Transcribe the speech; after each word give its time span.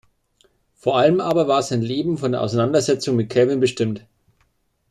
Vor 0.73 0.97
allem 0.97 1.19
aber 1.21 1.47
war 1.47 1.61
sein 1.61 1.83
Leben 1.83 2.17
von 2.17 2.31
der 2.31 2.41
Auseinandersetzung 2.41 3.15
mit 3.15 3.29
Calvin 3.29 3.59
bestimmt. 3.59 4.03